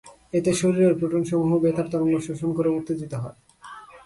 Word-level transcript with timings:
এতে 0.33 0.51
শরীরের 0.53 0.93
প্রোটনসমূহ 0.99 1.51
বেতার 1.63 1.87
তরঙ্গ 1.91 2.13
শোষণ 2.19 2.49
করে 2.57 2.69
উত্তেজিত 2.69 3.13
হয়। 3.13 3.37